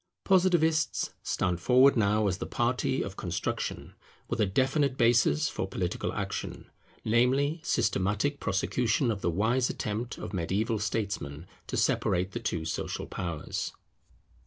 [0.23, 3.93] Positivists stand forward now as the party of construction,
[4.27, 6.71] with a definite basis for political action;
[7.05, 13.05] namely, systematic prosecution of the wise attempt of mediaeval statesmen to separate the two social
[13.05, 13.73] powers.